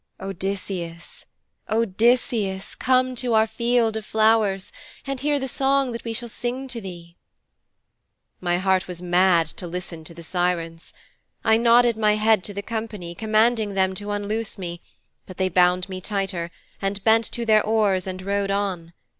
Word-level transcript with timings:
Odysseus, 0.19 1.27
Odysseus, 1.69 2.73
come 2.73 3.13
to 3.13 3.35
our 3.35 3.45
field 3.45 3.95
of 3.95 4.03
flowers, 4.03 4.71
and 5.05 5.19
hear 5.21 5.37
the 5.37 5.47
song 5.47 5.91
that 5.91 6.03
we 6.03 6.11
shall 6.11 6.27
sing 6.27 6.67
to 6.67 6.81
thee."' 6.81 7.17
'My 8.39 8.57
heart 8.57 8.87
was 8.87 8.99
mad 8.99 9.45
to 9.45 9.67
listen 9.67 10.03
to 10.05 10.15
the 10.15 10.23
Sirens. 10.23 10.91
I 11.43 11.57
nodded 11.57 11.97
my 11.97 12.15
head 12.15 12.43
to 12.45 12.53
the 12.55 12.63
company 12.63 13.13
commanding 13.13 13.75
them 13.75 13.93
to 13.93 14.09
unloose 14.09 14.57
me, 14.57 14.81
but 15.27 15.37
they 15.37 15.49
bound 15.49 15.87
me 15.87 15.97
the 15.97 16.01
tighter, 16.07 16.49
and 16.81 17.03
bent 17.03 17.25
to 17.25 17.45
their 17.45 17.63
oars 17.63 18.07
and 18.07 18.23
rowed 18.23 18.49
on. 18.49 18.93